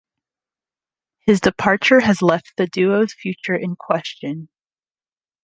[1.19, 4.49] His departure has left the duo's future in question.